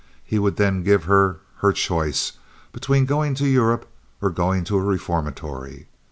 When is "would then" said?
0.39-0.81